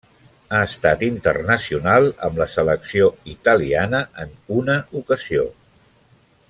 Ha 0.53 0.59
estat 0.67 1.03
internacional 1.07 2.09
amb 2.29 2.41
la 2.43 2.49
selecció 2.55 3.11
italiana 3.35 4.03
en 4.25 4.35
una 4.63 4.83
ocasió. 5.03 5.49